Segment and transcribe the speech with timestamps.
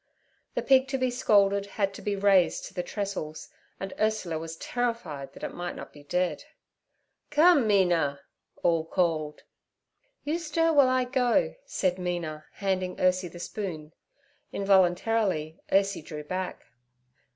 [0.55, 4.55] The pig to be scalded had to be raised to the trestles, and Ursula was
[4.57, 6.43] terrified that it might not be dead.
[7.29, 8.19] 'Come, Mina!'
[8.63, 9.43] all called.
[10.23, 13.93] 'You stir while I go' said Mina, handing Ursie the spoon.
[14.51, 16.65] Involuntarily Ursie drew back.